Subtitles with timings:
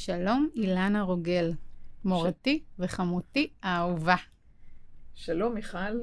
[0.00, 1.52] שלום, אילנה רוגל,
[2.04, 2.72] מורתי ש...
[2.78, 4.16] וחמותי האהובה.
[5.14, 6.00] שלום, מיכל,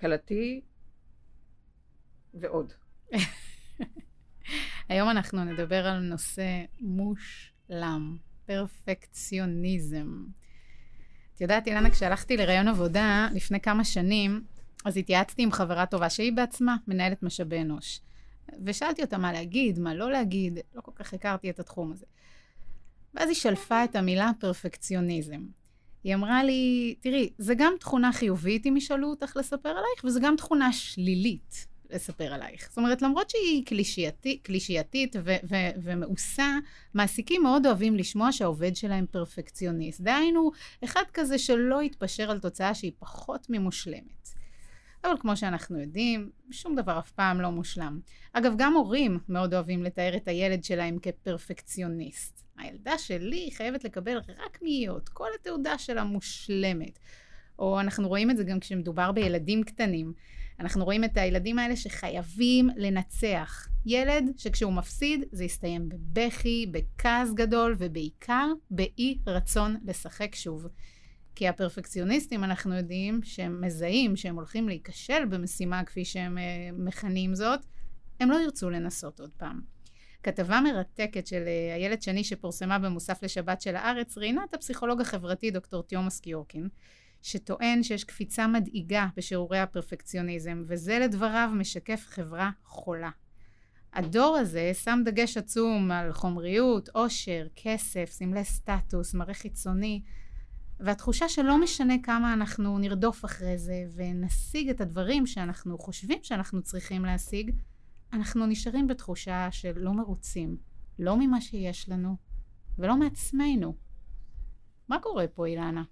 [0.00, 0.60] כלתי
[2.34, 2.72] ועוד.
[4.88, 8.16] היום אנחנו נדבר על נושא מושלם,
[8.46, 10.24] פרפקציוניזם.
[11.34, 14.44] את יודעת, אילנה, כשהלכתי לראיון עבודה לפני כמה שנים,
[14.84, 18.00] אז התייעצתי עם חברה טובה שהיא בעצמה מנהלת משאבי אנוש.
[18.64, 22.06] ושאלתי אותה מה להגיד, מה לא להגיד, לא כל כך הכרתי את התחום הזה.
[23.14, 25.46] ואז היא שלפה את המילה פרפקציוניזם.
[26.04, 30.36] היא אמרה לי, תראי, זה גם תכונה חיובית אם ישאלו אותך לספר עלייך, וזה גם
[30.36, 32.68] תכונה שלילית לספר עלייך.
[32.68, 36.58] זאת אומרת, למרות שהיא קלישייתי, קלישייתית ו- ו- ומאוסה,
[36.94, 40.00] מעסיקים מאוד אוהבים לשמוע שהעובד שלהם פרפקציוניסט.
[40.00, 40.50] דהיינו,
[40.84, 44.28] אחד כזה שלא יתפשר על תוצאה שהיא פחות ממושלמת.
[45.04, 48.00] אבל כמו שאנחנו יודעים, שום דבר אף פעם לא מושלם.
[48.32, 52.44] אגב, גם הורים מאוד אוהבים לתאר את הילד שלהם כפרפקציוניסט.
[52.58, 56.98] הילדה שלי חייבת לקבל רק מאיות, כל התעודה שלה מושלמת.
[57.58, 60.12] או אנחנו רואים את זה גם כשמדובר בילדים קטנים.
[60.60, 63.68] אנחנו רואים את הילדים האלה שחייבים לנצח.
[63.86, 70.66] ילד שכשהוא מפסיד זה יסתיים בבכי, בכעס גדול ובעיקר באי רצון לשחק שוב.
[71.38, 76.40] כי הפרפקציוניסטים אנחנו יודעים שהם מזהים שהם הולכים להיכשל במשימה כפי שהם uh,
[76.78, 77.60] מכנים זאת,
[78.20, 79.60] הם לא ירצו לנסות עוד פעם.
[80.22, 81.44] כתבה מרתקת של
[81.76, 86.68] איילת שני שפורסמה במוסף לשבת של הארץ ראיינה את הפסיכולוג החברתי דוקטור תיומאס קיורקין
[87.22, 93.10] שטוען שיש קפיצה מדאיגה בשיעורי הפרפקציוניזם וזה לדבריו משקף חברה חולה.
[93.92, 100.02] הדור הזה שם דגש עצום על חומריות, עושר, כסף, סמלי סטטוס, מראה חיצוני
[100.80, 107.04] והתחושה שלא משנה כמה אנחנו נרדוף אחרי זה ונשיג את הדברים שאנחנו חושבים שאנחנו צריכים
[107.04, 107.50] להשיג,
[108.12, 110.56] אנחנו נשארים בתחושה של לא מרוצים,
[110.98, 112.16] לא ממה שיש לנו
[112.78, 113.74] ולא מעצמנו.
[114.88, 115.82] מה קורה פה, אילנה?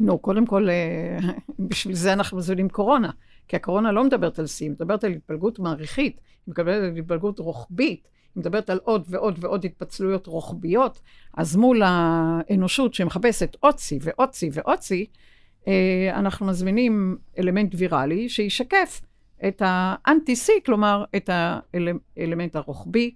[0.00, 1.18] נו, קודם כל, אה,
[1.68, 3.10] בשביל זה אנחנו מזמינים קורונה.
[3.48, 7.38] כי הקורונה לא מדברת על שיא, היא מדברת על התפלגות מעריכית, היא מדברת על התפלגות
[7.38, 11.00] רוחבית, מדברת על עוד ועוד ועוד התפצלויות רוחביות,
[11.36, 15.06] אז מול האנושות שמחפשת עוד שיא ועוד שיא ועוד שיא,
[15.68, 19.00] אה, אנחנו מזמינים אלמנט ויראלי שישקף
[19.48, 23.10] את האנטי-שיא, כלומר את האלמנט הרוחבי,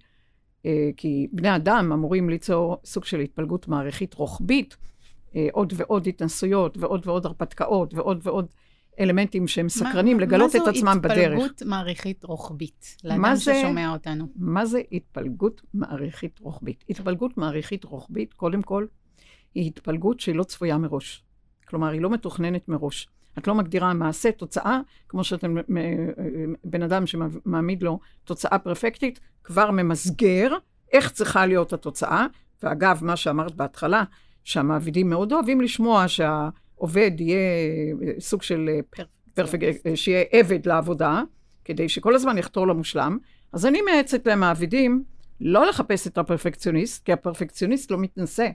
[0.65, 4.77] אה, כי בני אדם אמורים ליצור סוג של התפלגות מעריכית רוחבית,
[5.35, 8.45] אה, עוד ועוד התנסויות ועוד ועוד הרפתקאות ועוד ועוד
[8.99, 11.17] אלמנטים שהם סקרנים מה, לגלות מה את עצמם בדרך.
[11.17, 14.27] מה זו התפלגות מעריכית רוחבית, לאדם זה, ששומע אותנו?
[14.35, 16.83] מה זה התפלגות מעריכית רוחבית?
[16.89, 18.85] התפלגות מעריכית רוחבית, קודם כל,
[19.55, 21.23] היא התפלגות שהיא לא צפויה מראש.
[21.67, 23.07] כלומר, היא לא מתוכננת מראש.
[23.37, 25.55] את לא מגדירה מעשה, תוצאה, כמו שאתם,
[26.63, 30.51] בן אדם שמעמיד לו תוצאה פרפקטית, כבר ממסגר
[30.93, 32.27] איך צריכה להיות התוצאה.
[32.63, 34.03] ואגב, מה שאמרת בהתחלה,
[34.43, 36.49] שהמעבידים מאוד אוהבים לשמוע שה...
[36.79, 37.37] עובד יהיה
[38.01, 38.69] אה, סוג של
[39.33, 41.21] פרפקט, אה, שיהיה עבד לעבודה,
[41.65, 43.17] כדי שכל הזמן יחתור למושלם,
[43.53, 45.03] אז אני מייעצת למעבידים
[45.41, 48.47] לא לחפש את הפרפקציוניסט, כי הפרפקציוניסט לא מתנשא,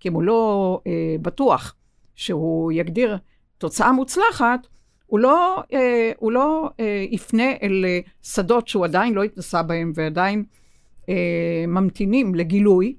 [0.00, 1.74] כי אם הוא לא אה, בטוח
[2.14, 3.18] שהוא יגדיר
[3.58, 4.66] תוצאה מוצלחת,
[5.06, 9.92] הוא לא, אה, הוא לא אה, יפנה אל אה, שדות שהוא עדיין לא התנסה בהם
[9.94, 10.44] ועדיין
[11.08, 12.96] אה, ממתינים לגילוי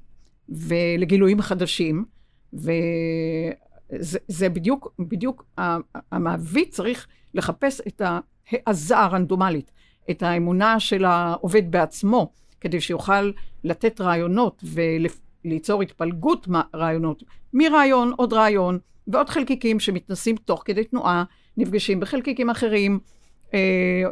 [0.49, 2.05] ולגילויים חדשים.
[2.53, 2.71] ו...
[3.99, 5.45] זה, זה בדיוק, בדיוק
[6.11, 9.71] המעביד צריך לחפש את ההעזה הרנדומלית,
[10.11, 12.31] את האמונה של העובד בעצמו,
[12.61, 13.31] כדי שיוכל
[13.63, 14.63] לתת רעיונות
[15.43, 21.23] וליצור התפלגות רעיונות, מרעיון, עוד רעיון, ועוד חלקיקים שמתנסים תוך כדי תנועה,
[21.57, 22.99] נפגשים בחלקיקים אחרים,
[23.53, 24.03] אה,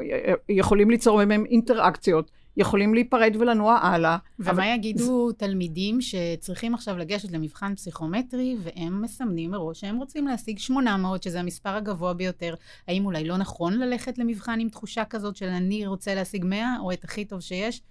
[0.49, 2.31] יכולים ליצור מהם אינטראקציות.
[2.57, 4.17] יכולים להיפרד ולנוע הלאה.
[4.39, 4.63] ומה אבל...
[4.63, 11.39] יגידו תלמידים שצריכים עכשיו לגשת למבחן פסיכומטרי, והם מסמנים מראש שהם רוצים להשיג 800, שזה
[11.39, 12.55] המספר הגבוה ביותר.
[12.87, 16.91] האם אולי לא נכון ללכת למבחן עם תחושה כזאת של אני רוצה להשיג 100, או
[16.91, 17.81] את הכי טוב שיש?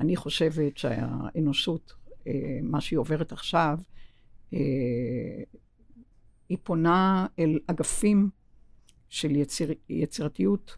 [0.00, 1.92] אני חושבת שהאנושות,
[2.26, 3.78] אה, מה שהיא עוברת עכשיו,
[4.54, 4.58] אה,
[6.48, 8.30] היא פונה אל אגפים
[9.08, 10.76] של יציר, יצירתיות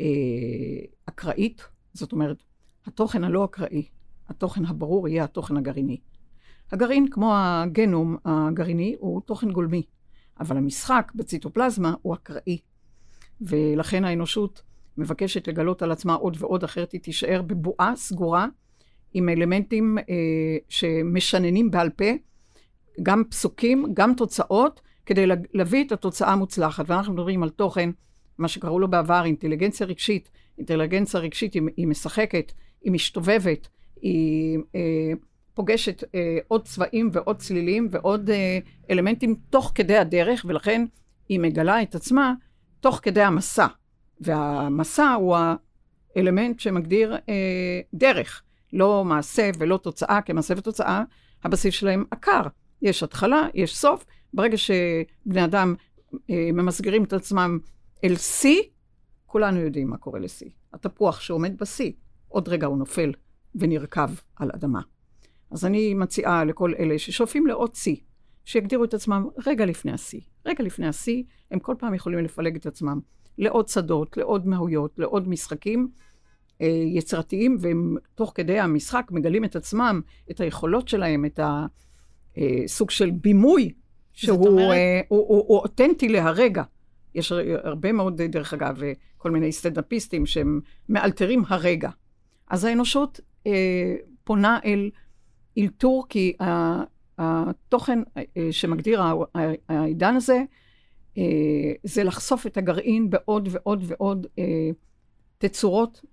[0.00, 0.06] אה,
[1.06, 1.62] אקראית,
[1.96, 2.42] זאת אומרת,
[2.86, 3.88] התוכן הלא אקראי,
[4.28, 6.00] התוכן הברור יהיה התוכן הגרעיני.
[6.72, 9.82] הגרעין, כמו הגנום הגרעיני, הוא תוכן גולמי,
[10.40, 12.58] אבל המשחק בציטופלזמה הוא אקראי.
[13.40, 14.62] ולכן האנושות
[14.98, 18.46] מבקשת לגלות על עצמה עוד ועוד, אחרת היא תישאר בבועה סגורה
[19.14, 20.04] עם אלמנטים אה,
[20.68, 22.04] שמשננים בעל פה,
[23.02, 26.84] גם פסוקים, גם תוצאות, כדי להביא את התוצאה המוצלחת.
[26.90, 27.90] ואנחנו מדברים על תוכן,
[28.38, 30.30] מה שקראו לו בעבר אינטליגנציה רגשית.
[30.58, 33.68] אינטליגנציה רגשית היא, היא משחקת, היא משתובבת,
[34.02, 35.12] היא אה,
[35.54, 38.58] פוגשת אה, עוד צבעים ועוד צלילים ועוד אה,
[38.90, 40.84] אלמנטים תוך כדי הדרך, ולכן
[41.28, 42.34] היא מגלה את עצמה
[42.80, 43.66] תוך כדי המסע.
[44.20, 45.36] והמסע הוא
[46.16, 48.42] האלמנט שמגדיר אה, דרך,
[48.72, 51.02] לא מעשה ולא תוצאה, כי מעשה ותוצאה,
[51.44, 52.42] הבסיס שלהם עקר.
[52.82, 54.04] יש התחלה, יש סוף.
[54.34, 55.74] ברגע שבני אדם
[56.30, 57.58] אה, ממסגרים את עצמם
[58.04, 58.62] אל שיא,
[59.36, 60.50] כולנו יודעים מה קורה לשיא.
[60.72, 61.92] התפוח שעומד בשיא,
[62.28, 63.12] עוד רגע הוא נופל
[63.54, 64.80] ונרקב על אדמה.
[65.50, 67.96] אז אני מציעה לכל אלה ששואפים לעוד שיא,
[68.44, 70.20] שיגדירו את עצמם רגע לפני השיא.
[70.46, 73.00] רגע לפני השיא, הם כל פעם יכולים לפלג את עצמם
[73.38, 75.88] לעוד שדות, לעוד מהויות, לעוד משחקים
[76.60, 80.00] אה, יצירתיים, והם תוך כדי המשחק מגלים את עצמם,
[80.30, 83.72] את היכולות שלהם, את הסוג אה, של בימוי,
[84.12, 84.70] שהוא אומרת...
[84.70, 86.62] אה, הוא, הוא, הוא אותנטי להרגע.
[87.16, 87.32] יש
[87.62, 88.80] הרבה מאוד, דרך אגב,
[89.18, 91.90] כל מיני סטנדאפיסטים שהם מאלתרים הרגע.
[92.48, 94.90] אז האנושות אה, פונה אל
[95.58, 96.36] אלתור, כי
[97.18, 99.02] התוכן אה, שמגדיר
[99.68, 100.42] העידן הזה,
[101.18, 101.22] אה,
[101.82, 104.70] זה לחשוף את הגרעין בעוד ועוד ועוד אה,
[105.38, 106.04] תצורות,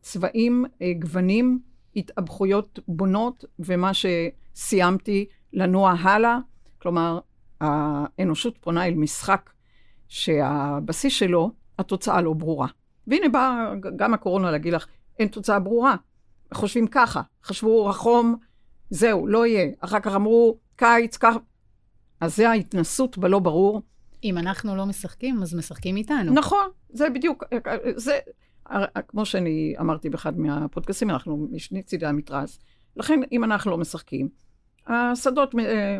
[0.00, 0.64] צבעים,
[0.98, 1.60] גוונים,
[1.96, 6.38] התאבכויות בונות, ומה שסיימתי לנוע הלאה.
[6.78, 7.18] כלומר,
[7.60, 9.50] האנושות פונה אל משחק
[10.08, 12.68] שהבסיס שלו, התוצאה לא ברורה.
[13.06, 14.86] והנה באה גם הקורונה להגיד לך,
[15.18, 15.96] אין תוצאה ברורה.
[16.54, 18.36] חושבים ככה, חשבו החום,
[18.90, 19.72] זהו, לא יהיה.
[19.80, 21.38] אחר כך אמרו, קיץ, ככה.
[22.20, 23.82] אז זה ההתנסות בלא ברור.
[24.24, 26.32] אם אנחנו לא משחקים, אז משחקים איתנו.
[26.32, 27.44] נכון, זה בדיוק,
[27.96, 28.18] זה,
[29.08, 32.58] כמו שאני אמרתי באחד מהפודקאסים, אנחנו משני צידי המתרס.
[32.96, 34.28] לכן, אם אנחנו לא משחקים,
[34.86, 35.98] השדות אה,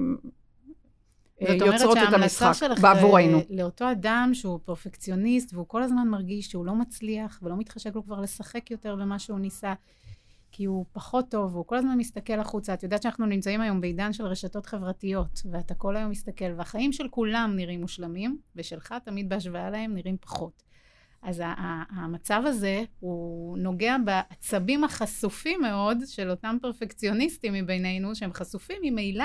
[1.40, 3.38] יוצרות את המשחק בעבורנו.
[3.38, 7.94] זאת אומרת לאותו אדם שהוא פרפקציוניסט, והוא כל הזמן מרגיש שהוא לא מצליח, ולא מתחשק
[7.94, 9.74] לו כבר לשחק יותר במה שהוא ניסה,
[10.52, 12.74] כי הוא פחות טוב, והוא כל הזמן מסתכל החוצה.
[12.74, 17.08] את יודעת שאנחנו נמצאים היום בעידן של רשתות חברתיות, ואתה כל היום מסתכל, והחיים של
[17.08, 20.62] כולם נראים מושלמים, ושלך תמיד בהשוואה להם נראים פחות.
[21.22, 21.42] אז
[21.90, 29.24] המצב הזה, הוא נוגע בעצבים החשופים מאוד של אותם פרפקציוניסטים מבינינו, שהם חשופים ממילא,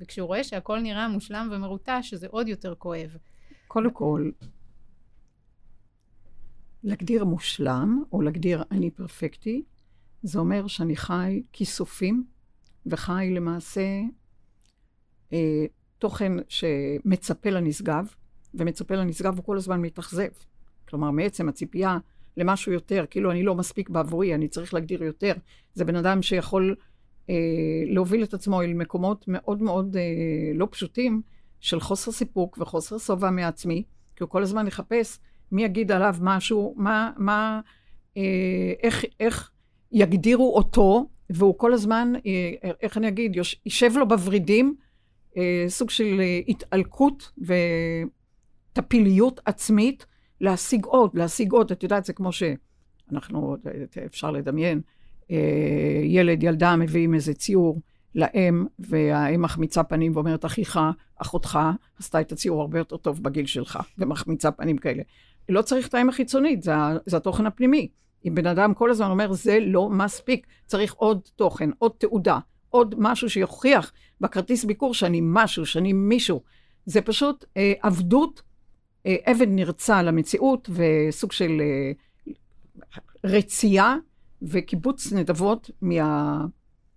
[0.00, 3.16] וכשהוא רואה שהכל נראה מושלם ומרוטש, זה עוד יותר כואב.
[3.68, 4.30] קודם כל,
[6.84, 9.62] להגדיר מושלם, או להגדיר אני פרפקטי,
[10.22, 12.24] זה אומר שאני חי כיסופים,
[12.86, 14.00] וחי למעשה
[15.32, 15.66] אה,
[15.98, 18.14] תוכן שמצפה לנשגב,
[18.54, 20.28] ומצפה לנשגב הוא כל הזמן מתאכזב.
[20.88, 21.98] כלומר, מעצם הציפייה
[22.36, 25.32] למשהו יותר, כאילו אני לא מספיק בעבורי, אני צריך להגדיר יותר.
[25.74, 26.76] זה בן אדם שיכול
[27.86, 30.02] להוביל את עצמו אל מקומות מאוד מאוד אה,
[30.54, 31.22] לא פשוטים
[31.60, 33.82] של חוסר סיפוק וחוסר שובע מעצמי,
[34.16, 35.18] כי הוא כל הזמן יחפש
[35.52, 37.60] מי יגיד עליו משהו, מה, מה,
[38.16, 39.50] אה, איך, איך
[39.92, 44.74] יגדירו אותו, והוא כל הזמן, אה, איך אני אגיד, יישב לו בוורידים,
[45.36, 47.32] אה, סוג של אה, התעלקות
[48.72, 50.06] וטפיליות עצמית,
[50.40, 51.72] להשיג עוד, להשיג עוד.
[51.72, 53.56] את יודעת, זה כמו שאנחנו,
[54.06, 54.80] אפשר לדמיין,
[56.04, 57.80] ילד, ילדה מביאים איזה ציור
[58.14, 60.80] לאם, והאם מחמיצה פנים ואומרת, אחיך,
[61.16, 61.58] אחותך,
[61.98, 65.02] עשתה את הציור הרבה יותר טוב בגיל שלך, ומחמיצה פנים כאלה.
[65.48, 66.72] לא צריך את האם החיצונית, זה,
[67.06, 67.88] זה התוכן הפנימי.
[68.24, 72.38] אם בן אדם כל הזמן אומר, זה לא מספיק, צריך עוד תוכן, עוד תעודה,
[72.68, 76.42] עוד משהו שיוכיח בכרטיס ביקור שאני משהו, שאני מישהו.
[76.86, 78.42] זה פשוט אה, עבדות,
[79.06, 81.92] אה, עבד נרצע למציאות וסוג של אה,
[83.24, 83.96] רצייה
[84.42, 86.44] וקיבוץ נדבות מה...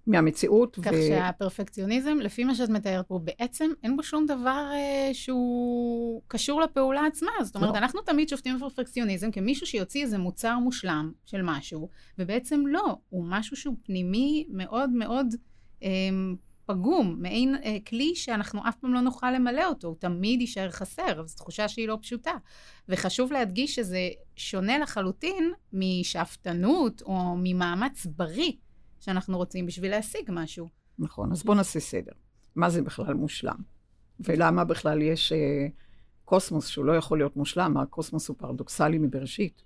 [0.08, 0.80] מהמציאות.
[0.84, 1.08] כך ו...
[1.08, 7.06] שהפרפקציוניזם, לפי מה שאת מתארת פה, בעצם אין בו שום דבר אה, שהוא קשור לפעולה
[7.06, 7.32] עצמה.
[7.44, 7.78] זאת אומרת, לא.
[7.78, 13.58] אנחנו תמיד שופטים בפרפקציוניזם כמישהו שיוציא איזה מוצר מושלם של משהו, ובעצם לא, הוא משהו
[13.58, 15.28] שהוא פנימי מאוד מאוד
[15.84, 15.90] אה,
[16.66, 21.26] פגום, מעין אה, כלי שאנחנו אף פעם לא נוכל למלא אותו, הוא תמיד יישאר חסר,
[21.26, 22.34] זו תחושה שהיא לא פשוטה.
[22.90, 28.52] וחשוב להדגיש שזה שונה לחלוטין משאפתנות או ממאמץ בריא.
[29.04, 30.70] שאנחנו רוצים בשביל להשיג משהו.
[31.00, 32.12] נכון, אז בואו נעשה סדר.
[32.56, 33.56] מה זה בכלל מושלם?
[34.20, 35.68] ולמה בכלל יש אה,
[36.26, 37.78] קוסמוס שהוא לא יכול להיות מושלם?
[37.78, 39.64] הקוסמוס הוא פרדוקסלי מבראשית.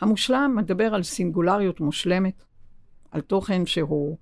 [0.00, 2.44] המושלם מדבר על סינגולריות מושלמת,
[3.10, 4.18] על תוכן שהוא,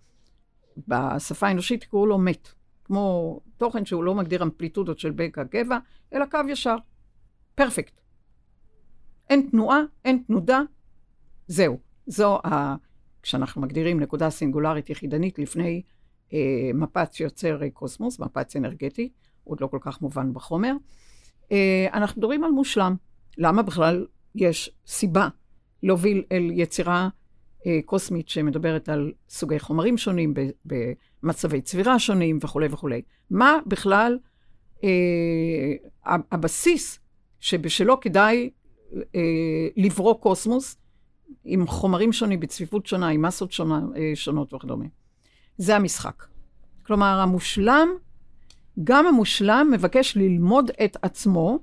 [0.88, 2.48] בשפה האנושית קראו לו מת.
[2.84, 5.78] כמו תוכן שהוא לא מגדיר אמפליטודות של בקע גבע,
[6.12, 6.76] אלא קו ישר.
[7.54, 8.00] פרפקט.
[9.30, 10.60] אין תנועה, אין תנודה,
[11.46, 11.78] זהו.
[12.06, 12.76] זו ה...
[13.22, 15.82] כשאנחנו מגדירים נקודה סינגולרית יחידנית לפני
[16.32, 19.08] אה, מפץ שיוצר קוסמוס, מפץ אנרגטי,
[19.44, 20.72] עוד לא כל כך מובן בחומר,
[21.52, 22.94] אה, אנחנו מדברים על מושלם.
[23.38, 25.28] למה בכלל יש סיבה
[25.82, 27.08] להוביל אל יצירה
[27.84, 33.02] קוסמית שמדברת על סוגי חומרים שונים, במצבי צבירה שונים וכולי וכולי.
[33.30, 34.18] מה בכלל
[34.84, 36.98] אה, הבסיס
[37.40, 38.50] שבשלו כדאי
[39.14, 39.20] אה,
[39.76, 40.76] לברוא קוסמוס
[41.44, 44.84] עם חומרים שונים, בצפיפות שונה, עם מסות שונה, אה, שונות וכדומה.
[45.58, 46.24] זה המשחק.
[46.86, 47.88] כלומר, המושלם,
[48.84, 51.58] גם המושלם מבקש ללמוד את עצמו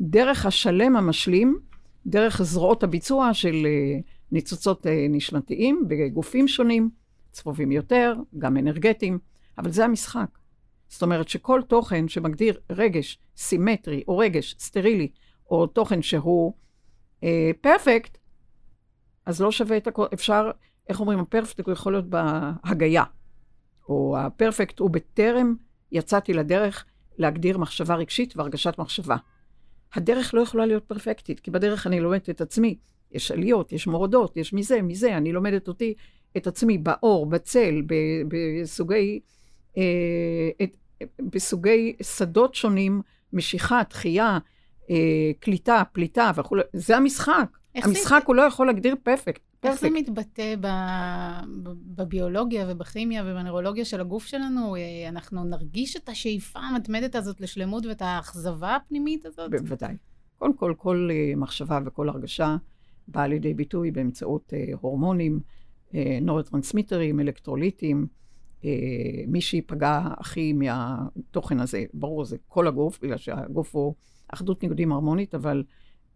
[0.00, 1.58] דרך השלם המשלים,
[2.06, 4.00] דרך זרועות הביצוע של אה,
[4.32, 6.90] ניצוצות אה, נשמתיים בגופים שונים,
[7.32, 9.18] צפובים יותר, גם אנרגטיים,
[9.58, 10.38] אבל זה המשחק.
[10.88, 15.08] זאת אומרת שכל תוכן שמגדיר רגש סימטרי, או רגש סטרילי,
[15.50, 16.52] או תוכן שהוא
[17.60, 18.20] פרפקט, אה,
[19.26, 20.06] אז לא שווה את הכל.
[20.14, 20.50] אפשר,
[20.88, 23.04] איך אומרים, הפרפקט הוא יכול להיות בהגייה,
[23.88, 25.54] או הפרפקט הוא בטרם
[25.92, 26.84] יצאתי לדרך
[27.18, 29.16] להגדיר מחשבה רגשית והרגשת מחשבה.
[29.94, 32.78] הדרך לא יכולה להיות פרפקטית, כי בדרך אני לומדת את עצמי.
[33.12, 35.94] יש עליות, יש מורדות, יש מזה, מזה, אני לומדת אותי,
[36.36, 37.82] את עצמי, באור, בצל,
[38.28, 39.20] בסוגי,
[39.76, 39.82] אה,
[40.62, 40.76] את,
[41.20, 43.02] בסוגי שדות שונים,
[43.32, 44.38] משיכה, דחייה,
[44.90, 46.62] אה, קליטה, פליטה וכולי.
[46.72, 47.58] זה המשחק.
[47.74, 48.26] המשחק זה...
[48.26, 49.42] הוא לא יכול להגדיר פרפקט.
[49.62, 50.66] איך זה מתבטא ב...
[51.96, 54.76] בביולוגיה ובכימיה ובנוירולוגיה של הגוף שלנו?
[54.76, 59.50] אה, אנחנו נרגיש את השאיפה המתמדת הזאת לשלמות ואת האכזבה הפנימית הזאת?
[59.50, 59.96] בוודאי.
[60.38, 62.56] קודם כל, כל אה, מחשבה וכל הרגשה
[63.12, 65.40] באה לידי ביטוי באמצעות הורמונים,
[66.22, 68.06] נורוטרנסמיטרים, אלקטרוליטים.
[69.26, 73.94] מי שייפגע הכי מהתוכן הזה, ברור, זה כל הגוף, בגלל שהגוף הוא
[74.28, 75.64] אחדות ניגודים הרמונית, אבל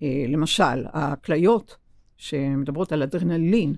[0.02, 1.76] אה, למשל, הכליות
[2.16, 3.74] שמדברות על אדרנלין,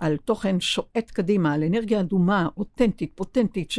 [0.00, 3.78] על תוכן שועט קדימה, על אנרגיה אדומה, אותנטית, פוטנטית, ש...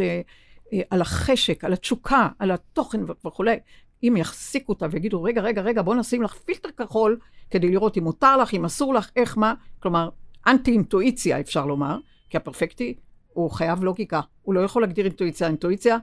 [0.73, 3.55] אה, על החשק, על התשוקה, על התוכן וכולי,
[4.03, 7.19] אם יחזיקו אותה ויגידו, רגע, רגע, רגע, בוא נשים לך פילטר כחול,
[7.49, 10.09] כדי לראות אם מותר לך, אם אסור לך, איך, מה, כלומר,
[10.47, 11.97] אנטי-אינטואיציה, אפשר לומר,
[12.29, 12.95] כי הפרפקטי
[13.33, 15.97] הוא חייב לוגיקה, הוא לא יכול להגדיר אינטואיציה, האינטואיציה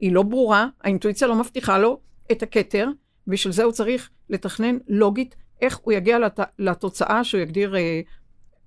[0.00, 2.00] היא לא ברורה, האינטואיציה לא מבטיחה לו
[2.32, 2.88] את הכתר,
[3.26, 6.40] בשביל זה הוא צריך לתכנן לוגית איך הוא יגיע לת...
[6.58, 8.00] לתוצאה שהוא יגדיר אה,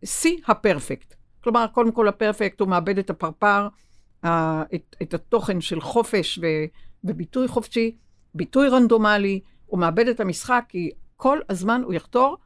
[0.05, 1.13] שיא uh, הפרפקט.
[1.43, 3.67] כלומר, קודם כל הפרפקט הוא מאבד את הפרפר,
[4.25, 4.27] uh,
[4.75, 6.45] את, את התוכן של חופש ו,
[7.03, 7.97] וביטוי חופשי,
[8.33, 12.37] ביטוי רנדומלי, הוא מאבד את המשחק כי כל הזמן הוא יחתור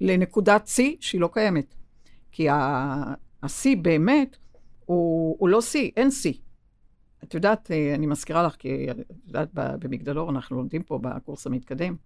[0.00, 1.74] לנקודת שיא שהיא לא קיימת.
[2.32, 2.46] כי
[3.42, 4.36] השיא באמת
[4.84, 6.34] הוא, הוא לא שיא, אין שיא.
[7.24, 8.96] את יודעת, אה, אני מזכירה לך, כי את
[9.26, 11.96] יודעת, במגדלור אנחנו לומדים פה בקורס המתקדם,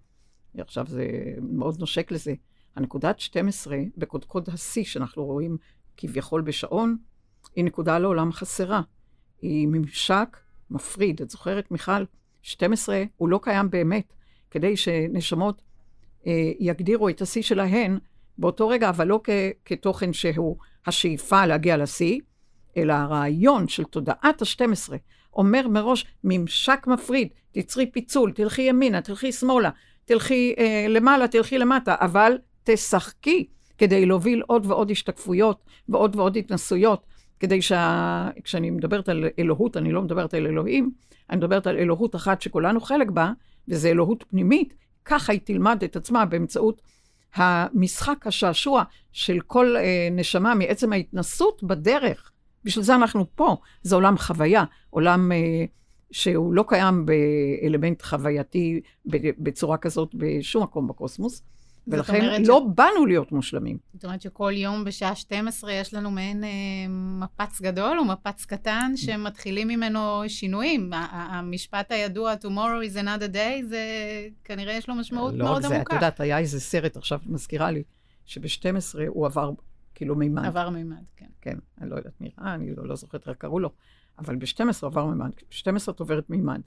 [0.59, 1.07] עכשיו זה
[1.43, 2.35] מאוד נושק לזה.
[2.77, 5.57] הנקודת 12 בקודקוד השיא שאנחנו רואים
[5.97, 6.97] כביכול בשעון,
[7.57, 8.83] היא נקודה לעולם חסרה.
[9.43, 10.37] היא ממשק
[10.71, 11.23] מפריד.
[11.23, 12.05] את זוכרת, מיכל?
[12.43, 14.13] 12 הוא לא קיים באמת,
[14.51, 15.63] כדי שנשמות
[16.27, 17.99] אה, יגדירו את השיא שלהן
[18.39, 19.31] באותו רגע, אבל לא כ-
[19.65, 20.57] כתוכן שהוא
[20.87, 22.21] השאיפה להגיע לשיא,
[22.77, 24.93] אלא הרעיון של תודעת ה-12
[25.35, 29.71] אומר מראש ממשק מפריד, תצרי פיצול, תלכי ימינה, תלכי שמאלה,
[30.05, 33.47] תלכי אה, למעלה, תלכי למטה, אבל תשחקי
[33.79, 37.07] כדי להוביל עוד ועוד השתקפויות ועוד ועוד התנסויות,
[37.45, 38.71] כדי שכשאני.
[38.71, 40.91] מדברת על אלוהות, אני לא מדברת על אלוהים,
[41.31, 43.33] אני מדברת על אלוהות אחת שכולנו חלק בה,
[43.69, 44.75] וזה אלוהות פנימית,
[45.05, 46.83] ככה היא תלמד את עצמה באמצעות
[47.35, 48.83] המשחק, השעשוע
[49.13, 52.31] של כל אה, נשמה מעצם ההתנסות בדרך.
[52.65, 53.57] בשביל זה אנחנו פה.
[53.83, 55.65] זה עולם חוויה, עולם אה,
[56.11, 58.81] שהוא לא קיים באלמנט חווייתי
[59.39, 61.43] בצורה כזאת בשום מקום בקוסמוס.
[61.89, 62.75] ולכן לא ש...
[62.75, 63.79] באנו להיות מושלמים.
[63.95, 66.49] זאת אומרת שכל יום בשעה 12 יש לנו מעין אה,
[66.89, 70.91] מפץ גדול או מפץ קטן שמתחילים ממנו שינויים.
[71.11, 73.79] המשפט הידוע, tomorrow is another day, זה
[74.45, 75.77] כנראה יש לו משמעות לא מאוד זה, עמוקה.
[75.77, 77.83] לא רק זה, את יודעת, היה איזה סרט, עכשיו מזכירה לי,
[78.25, 79.51] שב-12 הוא עבר
[79.95, 80.45] כאילו מימד.
[80.45, 81.27] עבר מימד, כן.
[81.41, 83.71] כן, אני לא יודעת מי ראה, אני לא, לא זוכרת איך קראו לו,
[84.19, 86.61] אבל ב-12 עבר מימד, ב-12 את עוברת מימד.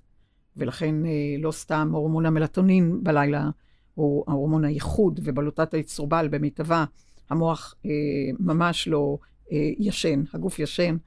[0.58, 3.50] ולכן אה, לא סתם הורמון המלטונין בלילה
[3.98, 6.86] הוא ההורמון הייחוד, ובלוטת האצטרובל במיטבה,
[7.30, 7.92] המוח אה,
[8.40, 9.18] ממש לא
[9.52, 10.98] אה, ישן, הגוף ישן,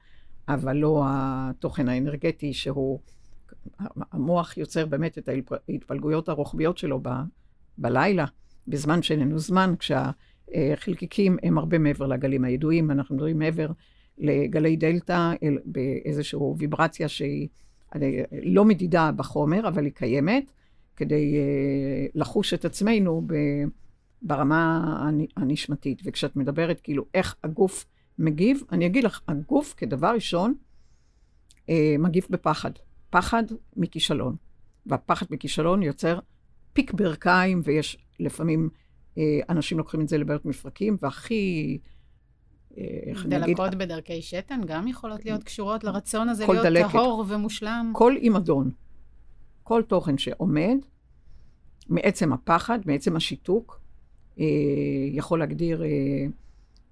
[0.47, 2.99] אבל לא התוכן האנרגטי שהוא,
[4.11, 5.29] המוח יוצר באמת את
[5.69, 7.09] ההתפלגויות הרוחביות שלו ב,
[7.77, 8.25] בלילה,
[8.67, 10.11] בזמן שאיננו זמן, כשה...
[10.75, 13.71] חלקיקים הם הרבה מעבר לגלים הידועים, אנחנו מדברים מעבר
[14.17, 15.33] לגלי דלתא,
[15.65, 17.47] באיזושהי ויברציה שהיא
[18.43, 20.51] לא מדידה בחומר, אבל היא קיימת,
[20.95, 23.27] כדי אה, לחוש את עצמנו
[24.21, 24.97] ברמה
[25.37, 26.01] הנשמתית.
[26.05, 27.85] וכשאת מדברת כאילו איך הגוף
[28.19, 30.53] מגיב, אני אגיד לך, הגוף כדבר ראשון
[31.69, 32.71] אה, מגיב בפחד.
[33.09, 33.43] פחד
[33.77, 34.35] מכישלון.
[34.85, 36.19] והפחד מכישלון יוצר
[36.73, 38.69] פיק ברכיים, ויש לפעמים
[39.17, 41.77] אה, אנשים לוקחים את זה לבעיות מפרקים, והכי,
[42.77, 46.91] איך אני אגיד, דלקות בדרכי שתן גם יכולות להיות קשורות לרצון הזה להיות דלקת.
[46.91, 47.91] טהור ומושלם.
[47.95, 48.71] כל אימדון,
[49.63, 50.77] כל תוכן שעומד,
[51.89, 53.81] מעצם הפחד, מעצם השיתוק,
[54.39, 54.45] אה,
[55.11, 55.87] יכול להגדיר אה,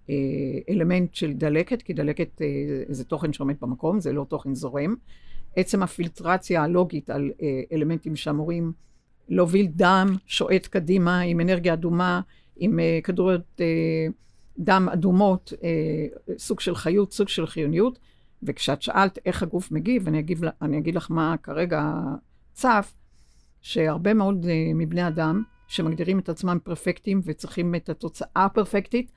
[0.09, 0.15] אה,
[0.69, 2.47] אלמנט של דלקת, כי דלקת אה,
[2.89, 4.95] זה תוכן שעומד במקום, זה לא תוכן זורם.
[5.55, 8.71] עצם הפילטרציה הלוגית על אה, אלמנטים שאמורים
[9.29, 12.21] להוביל דם שועט קדימה עם אנרגיה אדומה,
[12.57, 14.07] עם אה, כדוריות אה,
[14.59, 17.99] דם אדומות, אה, סוג של חיות, סוג של חיוניות.
[18.43, 21.93] וכשאת שאלת איך הגוף מגיב, אני אגיד, אני אגיד לך מה כרגע
[22.59, 22.93] צף,
[23.61, 29.11] שהרבה מאוד uh, מבני אדם שמגדירים את עצמם פרפקטים וצריכים את התוצאה הפרפקטית,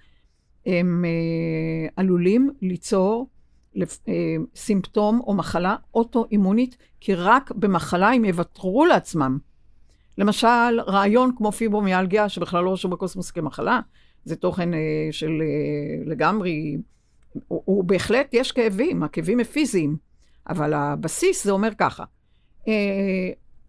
[0.66, 3.28] הם uh, עלולים ליצור
[3.74, 4.10] לפ, uh,
[4.56, 9.38] סימפטום או מחלה אוטואימונית, כי רק במחלה הם יוותרו לעצמם.
[10.18, 13.80] למשל, רעיון כמו פיברומיאלגיה, שבכלל לא רשום בקוסמוס כמחלה,
[14.24, 14.76] זה תוכן uh,
[15.10, 16.76] של uh, לגמרי,
[17.48, 19.96] הוא, הוא בהחלט, יש כאבים, הכאבים הם פיזיים,
[20.48, 22.04] אבל הבסיס זה אומר ככה,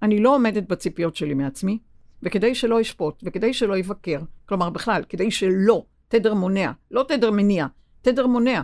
[0.02, 1.78] אני לא עומדת בציפיות שלי מעצמי,
[2.24, 7.66] וכדי שלא אשפוט, וכדי שלא יבקר, כלומר בכלל, כדי שלא, תדר מונע, לא תדר מניע,
[8.02, 8.62] תדר מונע,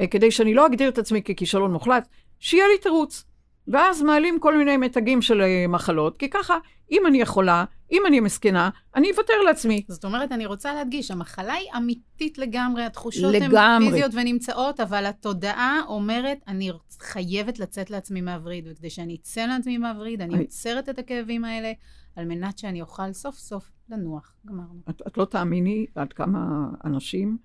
[0.00, 3.24] אה, כדי שאני לא אגדיר את עצמי ככישלון מוחלט, שיהיה לי תירוץ.
[3.68, 6.58] ואז מעלים כל מיני מתגים של אה, מחלות, כי ככה,
[6.90, 9.84] אם אני יכולה, אם אני מסכנה, אני אוותר לעצמי.
[9.88, 13.58] זאת אומרת, אני רוצה להדגיש, המחלה היא אמיתית לגמרי, התחושות לגמרי.
[13.58, 16.70] הן פיזיות ונמצאות, אבל התודעה אומרת, אני
[17.00, 21.72] חייבת לצאת לעצמי מהווריד, וכדי שאני אצא לעצמי מהווריד, אני אני- עוצרת את הכאבים האלה,
[22.16, 24.34] על מנת שאני אוכל סוף סוף לנוח.
[24.46, 24.80] גמרנו.
[24.90, 26.40] את, את לא תאמיני עד כמה
[26.84, 27.38] אנשים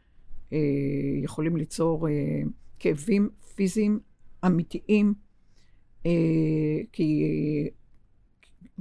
[0.54, 0.58] אה,
[1.24, 2.14] יכולים ליצור אה,
[2.80, 4.00] כאבים פיזיים
[4.46, 5.14] אמיתיים,
[6.06, 6.12] אה,
[6.92, 7.24] כי,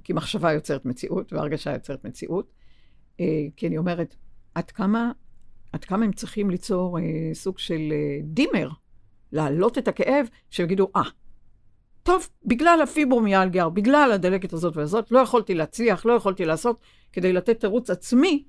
[0.04, 2.52] כי מחשבה יוצרת מציאות והרגשה יוצרת מציאות.
[3.20, 4.16] אה, כי אני אומרת,
[4.54, 5.12] עד כמה,
[5.72, 8.68] עד כמה הם צריכים ליצור אה, סוג של אה, דימר,
[9.32, 11.02] להעלות את הכאב, שיגידו, אה,
[12.02, 16.80] טוב, בגלל הפיברומיאלגיה, בגלל הדלקת הזאת והזאת, לא יכולתי להצליח, לא יכולתי לעשות,
[17.12, 18.44] כדי לתת תירוץ עצמי,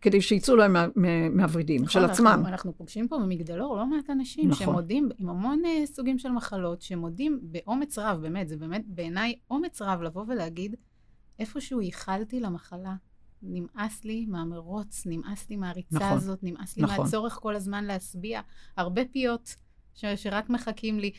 [0.00, 2.26] כדי שיצאו להם מה- מה- מהוורידים של נכון, עצמם.
[2.26, 4.66] אנחנו, אנחנו פוגשים פה במגדלור לא מעט אנשים נכון.
[4.66, 9.82] שמודים עם המון uh, סוגים של מחלות, שמודים באומץ רב, באמת, זה באמת בעיניי אומץ
[9.82, 10.74] רב לבוא ולהגיד,
[11.38, 12.94] איפשהו ייחלתי למחלה.
[13.42, 17.04] נמאס לי מהמרוץ, נמאס לי מהריצה נכון, הזאת, נמאס לי נכון.
[17.04, 18.40] מהצורך כל הזמן להשביע.
[18.76, 19.54] הרבה פיות
[19.94, 21.10] ש- שרק מחכים לי.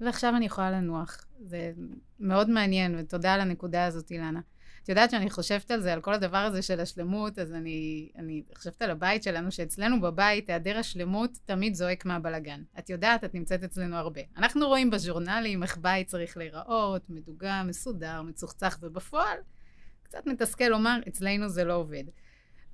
[0.00, 1.16] ועכשיו אני יכולה לנוח.
[1.40, 1.72] זה
[2.20, 4.40] מאוד מעניין, ותודה על הנקודה הזאת, אילנה.
[4.86, 8.42] את יודעת שאני חושבת על זה, על כל הדבר הזה של השלמות, אז אני, אני
[8.54, 12.62] חושבת על הבית שלנו, שאצלנו בבית, היעדר השלמות תמיד זועק מהבלגן.
[12.78, 14.20] את יודעת, את נמצאת אצלנו הרבה.
[14.36, 19.38] אנחנו רואים בז'ורנלים איך בית צריך להיראות, מדוגם, מסודר, מצוחצח, ובפועל,
[20.02, 22.04] קצת מתסכל לומר, אצלנו זה לא עובד.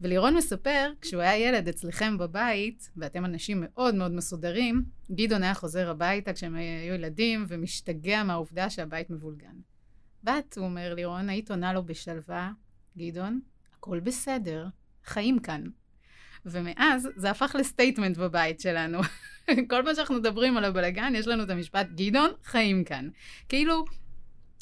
[0.00, 5.90] ולירון מספר, כשהוא היה ילד אצלכם בבית, ואתם אנשים מאוד מאוד מסודרים, גדעון היה חוזר
[5.90, 9.71] הביתה כשהם היו ילדים, ומשתגע מהעובדה שהבית מבולגן.
[10.24, 12.52] ואת, הוא אומר לירון, היית עונה לו בשלווה,
[12.98, 13.40] גדעון,
[13.78, 14.66] הכל בסדר,
[15.04, 15.64] חיים כאן.
[16.46, 18.98] ומאז זה הפך לסטייטמנט בבית שלנו.
[19.70, 23.08] כל פעם שאנחנו מדברים על הבלגן, יש לנו את המשפט, גדעון, חיים כאן.
[23.48, 23.84] כאילו,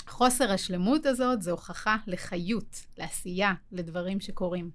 [0.07, 4.71] חוסר השלמות הזאת זה הוכחה לחיות, לעשייה, לדברים שקורים.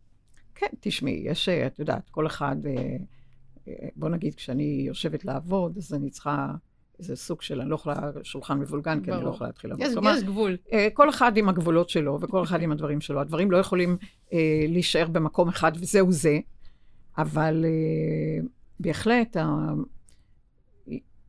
[0.55, 2.97] כן, תשמעי, יש, את יודעת, כל אחד, אה,
[3.67, 6.53] אה, בוא נגיד, כשאני יושבת לעבוד, אז אני צריכה
[6.99, 9.29] איזה סוג של, אני לא יכולה, שולחן מבולגן, כי אני לא.
[9.29, 9.85] יכולה להתחיל לעבוד.
[9.85, 10.57] יש, כלומר, יש גבול.
[10.73, 13.21] אה, כל אחד עם הגבולות שלו, וכל אחד עם הדברים שלו.
[13.21, 13.97] הדברים לא יכולים
[14.33, 16.39] אה, להישאר במקום אחד, וזהו זה,
[17.17, 18.45] אבל אה,
[18.79, 19.43] בהחלט, אה,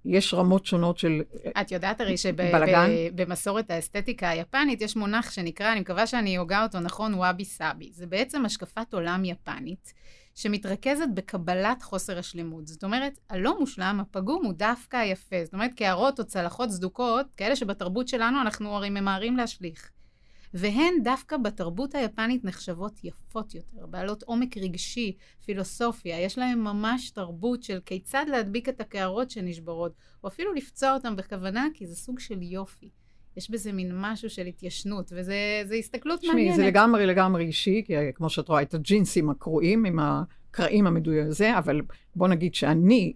[0.04, 1.22] יש רמות שונות של...
[1.60, 2.14] את יודעת הרי?
[2.16, 7.90] שבמסורת האסתטיקה היפנית יש מונח שנקרא, אני מקווה שאני הוגה אותו נכון, וואבי סאבי.
[7.92, 9.94] זה בעצם השקפת עולם יפנית,
[10.36, 12.66] שמתרכזת בקבלת חוסר השלמות.
[12.66, 15.36] זאת אומרת, הלא מושלם, הפגום, הוא דווקא היפה.
[15.44, 19.90] זאת אומרת, קערות או צלחות סדוקות, כאלה שבתרבות שלנו אנחנו הרי ממהרים להשליך.
[20.54, 27.62] והן דווקא בתרבות היפנית נחשבות יפות יותר, בעלות עומק רגשי, פילוסופיה, יש להן ממש תרבות
[27.62, 29.92] של כיצד להדביק את הקערות שנשברות,
[30.24, 32.90] או אפילו לפצוע אותן בכוונה, כי זה סוג של יופי.
[33.36, 36.56] יש בזה מין משהו של התיישנות, וזו הסתכלות תשמעי, מעניינת.
[36.56, 41.26] זה לגמרי לגמרי אישי, כי אה, כמו שאת רואה, את הג'ינסים הקרועים עם הקרעים המדויק
[41.26, 41.80] הזה, אבל
[42.16, 43.12] בוא נגיד שאני,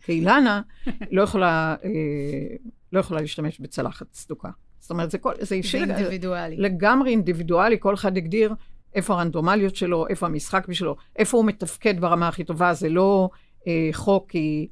[0.00, 0.62] כאילנה,
[1.10, 2.56] לא יכולה, אה,
[2.92, 4.50] לא יכולה להשתמש בצלחת סדוקה.
[4.80, 6.56] זאת אומרת, זה, כל, זה אישי, זה אינדיבידואלי.
[6.56, 8.54] לגמרי אינדיבידואלי, כל אחד הגדיר
[8.94, 13.28] איפה הרנדומליות שלו, איפה המשחק בשבילו, איפה הוא מתפקד ברמה הכי טובה, זה לא
[13.66, 14.68] אה, חוק, כי...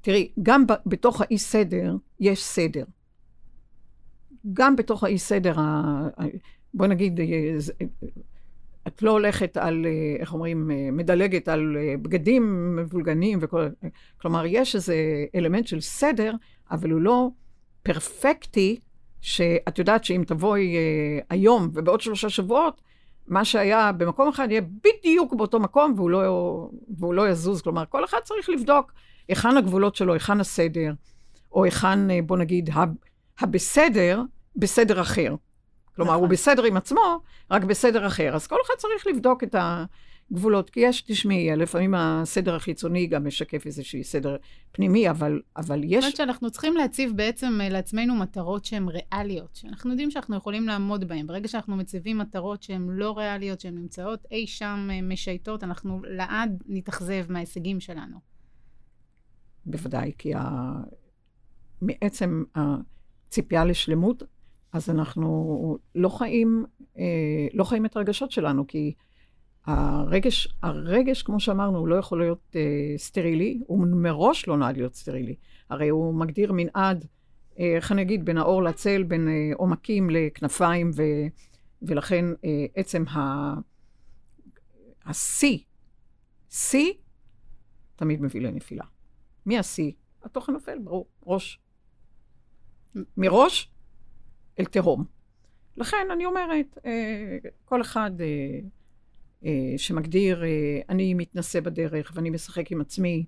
[0.00, 2.84] תראי, גם ב, בתוך האי סדר יש סדר.
[4.52, 6.08] גם בתוך האי סדר, ה,
[6.74, 7.72] בוא נגיד, אה, זה-
[8.86, 13.66] את לא הולכת על, אה, איך אומרים, אה, מדלגת על אה, בגדים מבולגנים וכל...
[14.20, 14.94] כלומר, יש איזה
[15.34, 16.32] אלמנט של סדר,
[16.70, 17.28] אבל הוא לא
[17.82, 18.78] פרפקטי,
[19.20, 20.76] שאת יודעת שאם תבואי
[21.30, 22.80] היום ובעוד שלושה שבועות,
[23.28, 26.20] מה שהיה במקום אחד יהיה בדיוק באותו מקום והוא לא,
[26.98, 27.62] והוא לא יזוז.
[27.62, 28.92] כלומר, כל אחד צריך לבדוק
[29.28, 30.92] היכן הגבולות שלו, היכן הסדר,
[31.52, 32.70] או היכן, בוא נגיד,
[33.40, 34.22] הבסדר,
[34.56, 35.34] בסדר אחר.
[35.96, 36.22] כלומר, נכון.
[36.24, 37.20] הוא בסדר עם עצמו,
[37.50, 38.34] רק בסדר אחר.
[38.34, 43.66] אז כל אחד צריך לבדוק את הגבולות, כי יש, תשמעי, לפעמים הסדר החיצוני גם משקף
[43.66, 44.36] איזשהי סדר
[44.72, 45.90] פנימי, אבל, אבל יש...
[45.90, 50.66] זאת אומרת שאנחנו צריכים להציב בעצם אה, לעצמנו מטרות שהן ריאליות, שאנחנו יודעים שאנחנו יכולים
[50.66, 51.26] לעמוד בהן.
[51.26, 56.62] ברגע שאנחנו מציבים מטרות שהן לא ריאליות, שהן נמצאות אי שם אה, משייטות, אנחנו לעד
[56.66, 58.16] נתאכזב מההישגים שלנו.
[59.66, 60.72] בוודאי, כי ה...
[61.82, 62.42] מעצם
[63.28, 64.22] הציפייה לשלמות,
[64.72, 66.64] אז אנחנו לא חיים,
[66.98, 68.94] אה, לא חיים את הרגשות שלנו, כי
[69.66, 74.94] הרגש, הרגש, כמו שאמרנו, הוא לא יכול להיות אה, סטרילי, הוא מראש לא נועד להיות
[74.94, 75.36] סטרילי.
[75.70, 77.06] הרי הוא מגדיר מנעד,
[77.58, 81.02] אה, איך אני אגיד, בין האור לצל, בין עומקים לכנפיים, ו,
[81.82, 82.24] ולכן
[82.74, 83.04] עצם
[85.06, 85.58] השיא,
[86.50, 86.92] שיא
[87.96, 88.84] תמיד מביא לנפילה.
[89.46, 89.92] מי השיא?
[90.22, 91.60] התוכן נופל, ברור, ראש.
[93.16, 93.70] מראש
[94.58, 95.04] אל תהום.
[95.78, 98.26] לכן אני אומרת, אה, כל אחד אה,
[99.44, 100.42] אה, שמגדיר,
[100.88, 103.24] אני מתנשא בדרך ואני משחק עם עצמי,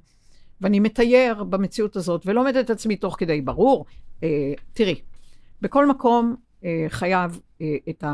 [0.60, 3.86] ואני מתייר במציאות הזאת ולא עומד את עצמי תוך כדי, ברור.
[4.72, 5.00] תראי,
[5.60, 6.36] בכל מקום
[6.88, 7.40] חייב
[7.88, 8.04] את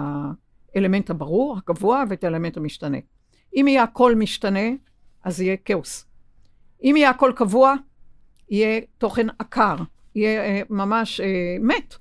[0.75, 2.99] האלמנט הברור, הקבוע, ואת האלמנט המשתנה.
[3.57, 4.69] אם יהיה הכל משתנה,
[5.25, 6.07] אז יהיה כאוס.
[6.83, 7.75] אם יהיה הכל קבוע,
[8.51, 9.77] יהיה תוכן עקר,
[10.17, 11.21] יהיה ממש
[11.61, 11.95] מת.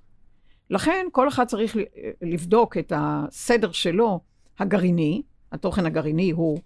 [0.70, 1.78] לכן כל אחד צריך
[2.22, 4.20] לבדוק את הסדר שלו
[4.60, 6.58] הגרעיני, התוכן הגרעיני הוא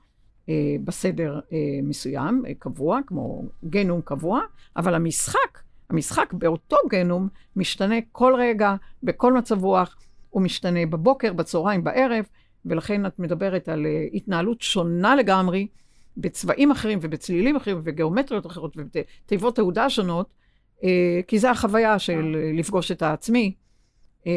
[0.50, 4.42] אה, בסדר אה, מסוים, אה, קבוע, כמו גנום קבוע,
[4.78, 5.60] אבל המשחק,
[5.90, 9.98] המשחק באותו גנום משתנה כל רגע, בכל מצב רוח,
[10.30, 12.26] הוא משתנה בבוקר, בצהריים, בערב,
[12.66, 15.68] ולכן את מדברת על אה, התנהלות שונה לגמרי,
[16.18, 20.39] בצבעים אחרים ובצלילים אחרים ובגיאומטריות אחרות ובתיבות תעודה שונות, אה,
[21.28, 23.54] כי זו החוויה של אה, לפגוש את העצמי.
[24.28, 24.32] אה,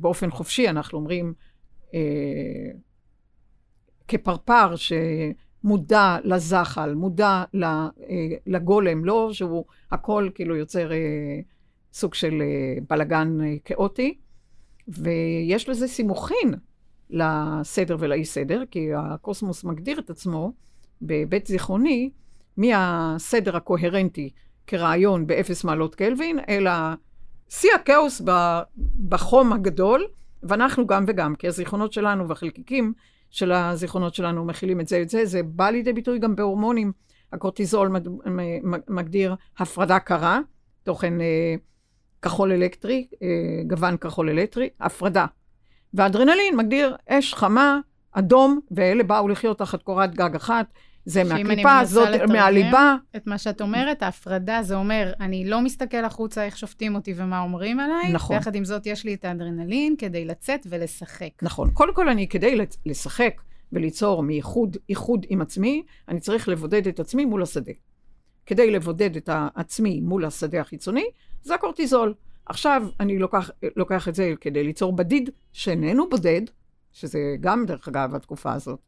[0.00, 1.34] באופן חופשי, אנחנו אומרים,
[1.94, 2.70] אה,
[4.08, 7.88] כפרפר שמודע לזחל, מודע אה,
[8.46, 11.40] לגולם, לא שהוא הכל כאילו יוצר אה,
[11.92, 14.18] סוג של אה, בלגן אה, כאוטי,
[14.88, 16.54] ויש לזה סימוכין
[17.10, 20.52] לסדר ולאי סדר, כי הקוסמוס מגדיר את עצמו
[21.02, 22.10] בבית זיכרוני
[22.56, 24.30] מהסדר הקוהרנטי
[24.70, 26.70] כרעיון באפס מעלות קלווין, אלא
[27.48, 28.22] שיא הכאוס
[29.08, 30.06] בחום הגדול,
[30.42, 32.92] ואנחנו גם וגם, כי הזיכרונות שלנו והחלקיקים
[33.30, 36.92] של הזיכרונות שלנו מכילים את זה את זה, זה בא לידי ביטוי גם בהורמונים.
[37.32, 37.96] הקורטיזול
[38.88, 40.40] מגדיר הפרדה קרה,
[40.82, 41.54] תוכן אה,
[42.22, 43.28] כחול אלקטרי, אה,
[43.66, 45.26] גוון כחול אלקטרי, הפרדה.
[45.94, 47.80] והאדרנלין מגדיר אש חמה,
[48.12, 50.66] אדום, ואלה באו לחיות תחת קורת גג אחת,
[51.04, 52.96] זה מהקליפה, זאת מהליבה.
[53.16, 57.40] את מה שאת אומרת, ההפרדה זה אומר, אני לא מסתכל החוצה איך שופטים אותי ומה
[57.40, 58.12] אומרים עליי.
[58.12, 58.36] נכון.
[58.36, 61.42] ויחד עם זאת, יש לי את האדרנלין כדי לצאת ולשחק.
[61.42, 61.70] נכון.
[61.70, 63.40] קודם כל, אני כדי לשחק
[63.72, 67.72] וליצור מאיחוד, איחוד עם עצמי, אני צריך לבודד את עצמי מול השדה.
[68.46, 71.04] כדי לבודד את עצמי מול השדה החיצוני,
[71.42, 72.14] זה הקורטיזול.
[72.46, 76.42] עכשיו, אני לוקח, לוקח את זה כדי ליצור בדיד שאיננו בודד,
[76.92, 78.78] שזה גם, דרך אגב, התקופה הזאת,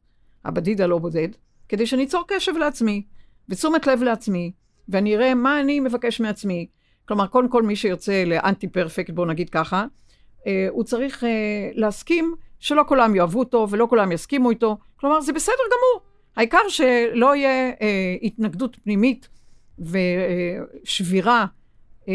[0.45, 1.29] הבדיד הלא בודד,
[1.73, 3.03] כדי שאני אצור קשב לעצמי,
[3.49, 4.53] ותשומת לב לעצמי,
[4.89, 6.67] ואני אראה מה אני מבקש מעצמי.
[7.09, 9.85] כלומר, קודם כל מי שיוצא לאנטי פרפקט, בואו נגיד ככה,
[10.47, 11.29] אה, הוא צריך אה,
[11.75, 14.79] להסכים שלא כולם יאהבו אותו ולא כולם יסכימו איתו.
[14.97, 16.03] כלומר, זה בסדר גמור.
[16.37, 19.29] העיקר שלא יהיה אה, התנגדות פנימית
[19.79, 21.47] ושבירה,
[22.09, 22.15] אה,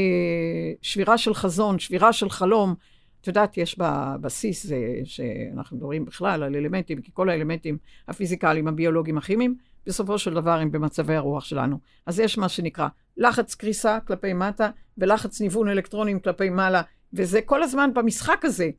[0.82, 2.76] שבירה של חזון, שבירה של חלום.
[3.22, 7.78] את יודעת, יש בבסיס, זה, שאנחנו מדברים בכלל על אלמנטים, כי כל האלמנטים
[8.08, 11.80] הפיזיקליים, הביולוגיים, הכימיים, בסופו של דבר הם במצבי הרוח שלנו.
[12.06, 16.82] אז יש מה שנקרא לחץ קריסה כלפי מטה, ולחץ ניוון אלקטרונים כלפי מעלה,
[17.14, 18.70] וזה כל הזמן במשחק הזה.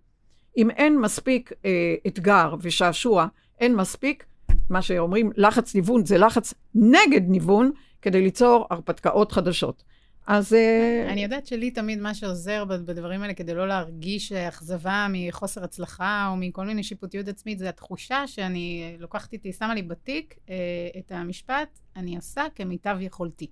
[0.56, 3.26] אם אין מספיק אה, אתגר ושעשוע,
[3.60, 4.24] אין מספיק,
[4.70, 7.70] מה שאומרים לחץ ניוון, זה לחץ נגד ניוון,
[8.02, 9.82] כדי ליצור הרפתקאות חדשות.
[10.28, 10.52] אז...
[10.52, 16.28] אה, אני יודעת שלי תמיד מה שעוזר בדברים האלה כדי לא להרגיש אכזבה מחוסר הצלחה
[16.30, 20.54] או מכל מיני שיפוטיות עצמית, זה התחושה שאני לוקחת איתי, שמה לי בתיק אה,
[20.98, 23.50] את המשפט, אני עושה כמיטב יכולתי.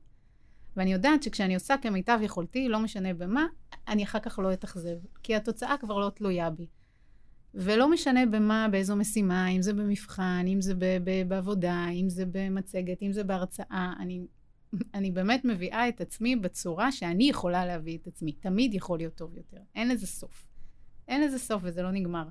[0.76, 3.46] ואני יודעת שכשאני עושה כמיטב יכולתי, לא משנה במה,
[3.88, 6.66] אני אחר כך לא אתאכזב, כי התוצאה כבר לא תלויה בי.
[7.54, 10.74] ולא משנה במה, באיזו משימה, אם זה במבחן, אם זה
[11.28, 14.20] בעבודה, אם זה במצגת, אם זה בהרצאה, אני,
[14.94, 18.32] אני באמת מביאה את עצמי בצורה שאני יכולה להביא את עצמי.
[18.32, 19.60] תמיד יכול להיות טוב יותר.
[19.74, 20.46] אין לזה סוף.
[21.08, 22.24] אין לזה סוף וזה לא נגמר.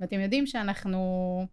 [0.00, 1.46] ואתם יודעים שאנחנו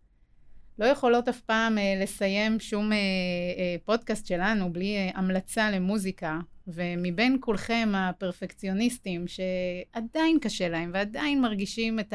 [0.80, 6.40] לא יכולות אף פעם אה, לסיים שום אה, אה, פודקאסט שלנו בלי אה, המלצה למוזיקה,
[6.68, 12.14] ומבין כולכם הפרפקציוניסטים שעדיין קשה להם ועדיין מרגישים את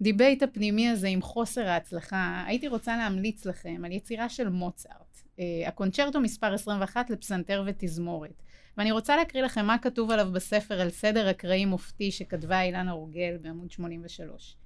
[0.00, 5.22] ה debate הפנימי הזה עם חוסר ההצלחה, הייתי רוצה להמליץ לכם על יצירה של מוצרט,
[5.38, 8.42] אה, הקונצ'רטו מספר 21 לפסנתר ותזמורת.
[8.76, 13.36] ואני רוצה להקריא לכם מה כתוב עליו בספר על סדר אקראי מופתי שכתבה אילנה אורגל
[13.40, 14.56] בעמוד 83.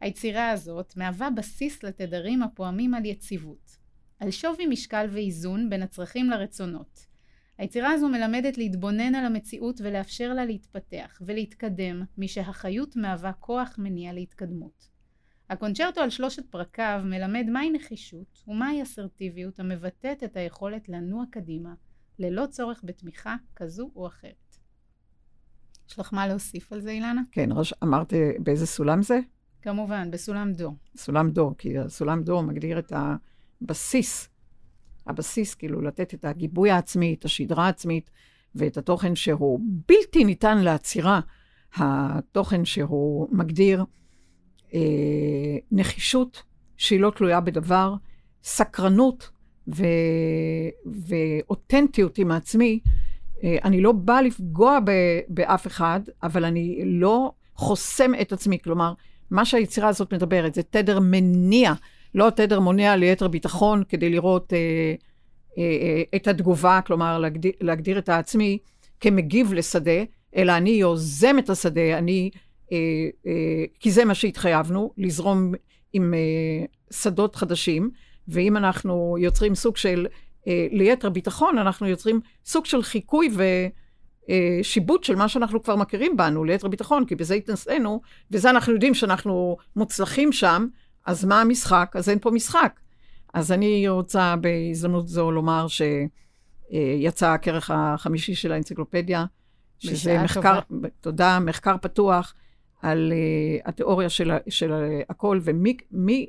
[0.00, 3.76] היצירה הזאת מהווה בסיס לתדרים הפועמים על יציבות,
[4.20, 7.06] על שווי משקל ואיזון בין הצרכים לרצונות.
[7.58, 14.88] היצירה הזו מלמדת להתבונן על המציאות ולאפשר לה להתפתח ולהתקדם, משהחיות מהווה כוח מניע להתקדמות.
[15.50, 21.74] הקונצ'רטו על שלושת פרקיו מלמד מהי נחישות ומהי אסרטיביות המבטאת את היכולת לנוע קדימה,
[22.18, 24.56] ללא צורך בתמיכה כזו או אחרת.
[25.88, 27.22] יש לך מה להוסיף על זה, אילנה?
[27.32, 29.20] כן, ראש, אמרת באיזה סולם זה?
[29.62, 30.74] כמובן, בסולם דו.
[30.96, 32.92] סולם דו, כי הסולם דו מגדיר את
[33.62, 34.28] הבסיס,
[35.08, 38.10] הבסיס, כאילו לתת את הגיבוי העצמי, את השדרה העצמית
[38.54, 41.20] ואת התוכן שהוא בלתי ניתן לעצירה,
[41.76, 43.84] התוכן שהוא מגדיר
[44.74, 44.80] אה,
[45.72, 46.42] נחישות
[46.76, 47.94] שהיא לא תלויה בדבר,
[48.44, 49.30] סקרנות
[49.74, 49.84] ו...
[50.86, 52.80] ואותנטיות עם עצמי.
[53.44, 54.90] אה, אני לא באה לפגוע ב...
[55.28, 58.58] באף אחד, אבל אני לא חוסם את עצמי.
[58.64, 58.92] כלומר,
[59.30, 61.72] מה שהיצירה הזאת מדברת זה תדר מניע,
[62.14, 64.58] לא תדר מונע ליתר ביטחון כדי לראות אה,
[65.58, 68.58] אה, אה, את התגובה, כלומר להגדיר, להגדיר את העצמי
[69.00, 70.02] כמגיב לשדה,
[70.36, 72.30] אלא אני יוזם את השדה, אני,
[72.72, 72.78] אה,
[73.26, 75.52] אה, כי זה מה שהתחייבנו, לזרום
[75.92, 77.90] עם אה, שדות חדשים,
[78.28, 80.06] ואם אנחנו יוצרים סוג של,
[80.48, 83.42] אה, ליתר ביטחון, אנחנו יוצרים סוג של חיקוי ו...
[84.30, 88.72] אה, שיבוט של מה שאנחנו כבר מכירים בנו, ליתר ביטחון, כי בזה התנסינו, וזה אנחנו
[88.72, 90.66] יודעים שאנחנו מוצלחים שם,
[91.08, 91.92] אז מה המשחק?
[91.94, 92.80] אז אין פה משחק.
[93.34, 99.24] אז אני רוצה בהזדמנות זו לומר שיצא הכרך החמישי של האנציקלופדיה,
[99.78, 100.88] שזה מחקר, טובה.
[101.00, 102.34] תודה, מחקר פתוח
[102.82, 104.72] על uh, התיאוריה של, של
[105.08, 106.26] הכל, ומי מי,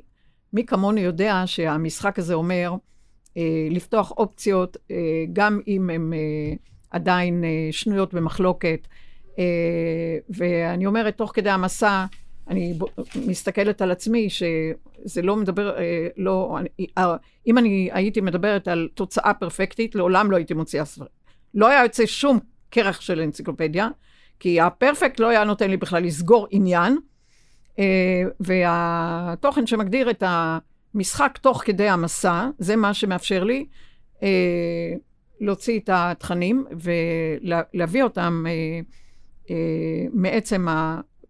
[0.52, 3.38] מי כמוני יודע שהמשחק הזה אומר uh,
[3.70, 4.90] לפתוח אופציות, uh,
[5.32, 5.90] גם אם.
[6.12, 8.88] Uh, עדיין אה, שנויות במחלוקת.
[9.38, 9.44] אה,
[10.28, 12.04] ואני אומרת, תוך כדי המסע,
[12.50, 12.78] אני
[13.26, 16.86] מסתכלת על עצמי, שזה לא מדבר, אה, לא, אני,
[17.46, 21.10] אם אני הייתי מדברת על תוצאה פרפקטית, לעולם לא הייתי מוציאה ספרים.
[21.54, 22.38] לא היה יוצא שום
[22.70, 23.88] כרך של אנציקלופדיה,
[24.40, 26.96] כי הפרפקט לא היה נותן לי בכלל לסגור עניין,
[28.40, 33.66] והתוכן שמגדיר את המשחק תוך כדי המסע, זה מה שמאפשר לי
[35.40, 38.80] להוציא את התכנים ולהביא אותם אה,
[39.50, 40.66] אה, מעצם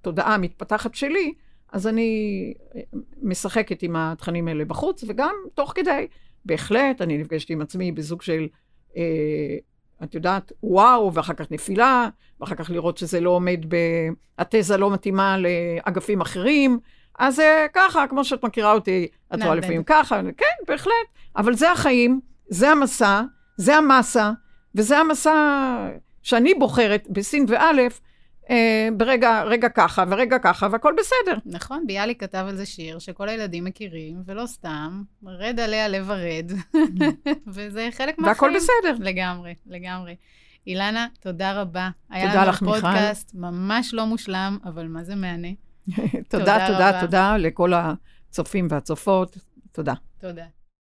[0.00, 1.32] התודעה המתפתחת שלי,
[1.72, 2.80] אז אני אה,
[3.22, 6.06] משחקת עם התכנים האלה בחוץ, וגם תוך כדי,
[6.44, 8.48] בהחלט, אני נפגשת עם עצמי בזוג של,
[8.96, 9.02] אה,
[10.02, 12.08] את יודעת, וואו, ואחר כך נפילה,
[12.40, 13.76] ואחר כך לראות שזה לא עומד, ב...
[14.38, 16.78] התזה לא מתאימה לאגפים אחרים.
[17.18, 20.92] אז זה ככה, כמו שאת מכירה אותי, את רואה לפעמים ככה, כן, בהחלט,
[21.36, 23.22] אבל זה החיים, זה המסע,
[23.56, 24.32] זה המסה,
[24.74, 25.88] וזה המסע
[26.22, 28.00] שאני בוחרת בסין ואלף,
[28.50, 31.38] אה, ברגע רגע ככה ורגע ככה, והכל בסדר.
[31.46, 36.52] נכון, ביאליק כתב על זה שיר שכל הילדים מכירים, ולא סתם, רד עליה לב הרד,
[37.54, 38.24] וזה חלק מהחיים.
[38.24, 38.96] והכל בסדר.
[39.04, 40.16] לגמרי, לגמרי.
[40.66, 41.90] אילנה, תודה רבה.
[42.08, 42.74] תודה לך, מיכל.
[42.74, 45.48] היה לנו פודקאסט ממש לא מושלם, אבל מה זה מהנה.
[46.28, 49.38] תודה, תודה, תודה, תודה לכל הצופים והצופות.
[49.72, 49.94] תודה.
[50.20, 50.44] תודה.